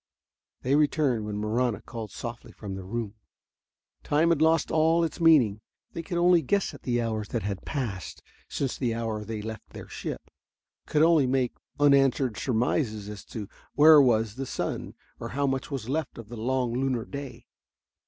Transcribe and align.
They 0.63 0.75
returned 0.75 1.27
when 1.27 1.37
Marahna 1.37 1.79
called 1.83 2.09
softly 2.09 2.51
from 2.51 2.73
the 2.73 2.83
room. 2.83 3.13
Time 4.01 4.29
had 4.29 4.41
lost 4.41 4.71
all 4.71 5.03
its 5.03 5.19
meaning. 5.21 5.61
They 5.93 6.01
could 6.01 6.17
only 6.17 6.41
guess 6.41 6.73
at 6.73 6.81
the 6.81 6.99
hours 6.99 7.27
that 7.27 7.43
had 7.43 7.65
passed 7.67 8.23
since 8.49 8.75
the 8.79 8.95
hour 8.95 9.23
they 9.23 9.43
left 9.43 9.69
their 9.69 9.87
ship, 9.87 10.31
could 10.87 11.03
only 11.03 11.27
make 11.27 11.53
unanswered 11.79 12.35
surmises 12.35 13.09
as 13.09 13.23
to 13.25 13.47
where 13.75 14.01
was 14.01 14.33
the 14.33 14.47
sun 14.47 14.95
or 15.19 15.29
how 15.37 15.45
much 15.45 15.69
was 15.69 15.87
left 15.87 16.17
of 16.17 16.29
the 16.29 16.35
long 16.35 16.73
lunar 16.73 17.05
day. 17.05 17.45